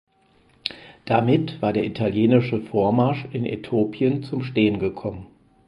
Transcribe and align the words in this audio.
Damit 1.05 1.61
war 1.61 1.73
der 1.73 1.83
italienische 1.83 2.59
Vormarsch 2.59 3.25
in 3.33 3.45
Äthiopien 3.45 4.23
zum 4.23 4.41
Stehen 4.43 4.79
gekommen. 4.79 5.27